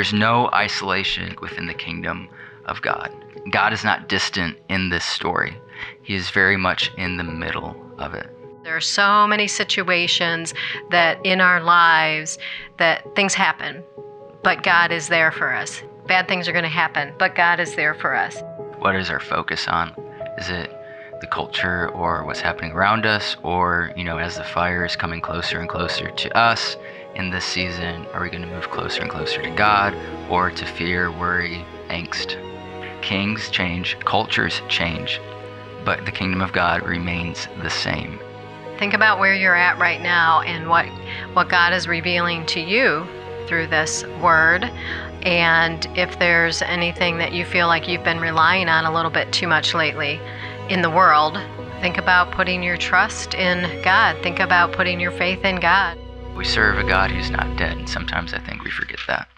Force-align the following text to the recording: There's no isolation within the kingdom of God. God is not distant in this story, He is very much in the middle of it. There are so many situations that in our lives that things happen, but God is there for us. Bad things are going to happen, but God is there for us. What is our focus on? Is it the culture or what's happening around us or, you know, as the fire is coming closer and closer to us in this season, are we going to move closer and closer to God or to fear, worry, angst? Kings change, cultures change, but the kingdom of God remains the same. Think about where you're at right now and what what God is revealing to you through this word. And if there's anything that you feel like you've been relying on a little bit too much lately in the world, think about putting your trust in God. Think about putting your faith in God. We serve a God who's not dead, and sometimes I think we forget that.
There's 0.00 0.14
no 0.14 0.48
isolation 0.54 1.36
within 1.42 1.66
the 1.66 1.74
kingdom 1.74 2.30
of 2.64 2.80
God. 2.80 3.12
God 3.50 3.74
is 3.74 3.84
not 3.84 4.08
distant 4.08 4.56
in 4.70 4.88
this 4.88 5.04
story, 5.04 5.54
He 6.00 6.14
is 6.14 6.30
very 6.30 6.56
much 6.56 6.90
in 6.96 7.18
the 7.18 7.22
middle 7.22 7.76
of 7.98 8.14
it. 8.14 8.34
There 8.64 8.74
are 8.74 8.80
so 8.80 9.26
many 9.26 9.46
situations 9.46 10.54
that 10.90 11.18
in 11.22 11.42
our 11.42 11.60
lives 11.62 12.38
that 12.78 13.14
things 13.14 13.34
happen, 13.34 13.84
but 14.42 14.62
God 14.62 14.90
is 14.90 15.08
there 15.08 15.32
for 15.32 15.52
us. 15.52 15.82
Bad 16.06 16.28
things 16.28 16.48
are 16.48 16.52
going 16.52 16.62
to 16.62 16.70
happen, 16.70 17.12
but 17.18 17.34
God 17.34 17.60
is 17.60 17.74
there 17.74 17.92
for 17.92 18.14
us. 18.14 18.42
What 18.78 18.96
is 18.96 19.10
our 19.10 19.20
focus 19.20 19.68
on? 19.68 19.90
Is 20.38 20.48
it 20.48 20.74
the 21.20 21.26
culture 21.26 21.90
or 21.90 22.24
what's 22.24 22.40
happening 22.40 22.72
around 22.72 23.04
us 23.04 23.36
or, 23.42 23.92
you 23.98 24.04
know, 24.04 24.16
as 24.16 24.36
the 24.36 24.44
fire 24.44 24.82
is 24.86 24.96
coming 24.96 25.20
closer 25.20 25.60
and 25.60 25.68
closer 25.68 26.10
to 26.10 26.34
us 26.34 26.78
in 27.14 27.30
this 27.30 27.44
season, 27.44 28.06
are 28.12 28.22
we 28.22 28.30
going 28.30 28.42
to 28.42 28.48
move 28.48 28.70
closer 28.70 29.02
and 29.02 29.10
closer 29.10 29.42
to 29.42 29.50
God 29.50 29.94
or 30.30 30.50
to 30.50 30.66
fear, 30.66 31.10
worry, 31.10 31.64
angst? 31.88 32.38
Kings 33.02 33.50
change, 33.50 33.98
cultures 34.00 34.62
change, 34.68 35.20
but 35.84 36.04
the 36.04 36.12
kingdom 36.12 36.40
of 36.40 36.52
God 36.52 36.82
remains 36.82 37.48
the 37.62 37.70
same. 37.70 38.18
Think 38.78 38.94
about 38.94 39.18
where 39.18 39.34
you're 39.34 39.56
at 39.56 39.78
right 39.78 40.00
now 40.00 40.40
and 40.40 40.68
what 40.68 40.86
what 41.34 41.48
God 41.48 41.72
is 41.72 41.86
revealing 41.86 42.46
to 42.46 42.60
you 42.60 43.06
through 43.46 43.66
this 43.66 44.04
word. 44.22 44.64
And 45.22 45.86
if 45.98 46.18
there's 46.18 46.62
anything 46.62 47.18
that 47.18 47.32
you 47.32 47.44
feel 47.44 47.66
like 47.66 47.88
you've 47.88 48.04
been 48.04 48.20
relying 48.20 48.68
on 48.68 48.86
a 48.86 48.92
little 48.92 49.10
bit 49.10 49.32
too 49.32 49.46
much 49.46 49.74
lately 49.74 50.18
in 50.70 50.80
the 50.80 50.88
world, 50.88 51.38
think 51.80 51.98
about 51.98 52.30
putting 52.30 52.62
your 52.62 52.78
trust 52.78 53.34
in 53.34 53.82
God. 53.82 54.16
Think 54.22 54.40
about 54.40 54.72
putting 54.72 54.98
your 54.98 55.12
faith 55.12 55.44
in 55.44 55.60
God. 55.60 55.98
We 56.40 56.46
serve 56.46 56.78
a 56.78 56.84
God 56.84 57.10
who's 57.10 57.30
not 57.30 57.58
dead, 57.58 57.76
and 57.76 57.86
sometimes 57.86 58.32
I 58.32 58.38
think 58.38 58.64
we 58.64 58.70
forget 58.70 58.98
that. 59.08 59.28